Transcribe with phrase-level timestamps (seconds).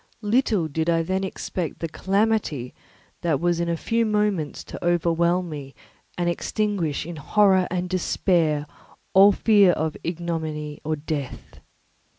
[0.23, 2.73] Little did I then expect the calamity
[3.21, 5.75] that was in a few moments to overwhelm me
[6.17, 8.65] and extinguish in horror and despair
[9.13, 11.59] all fear of ignominy or death.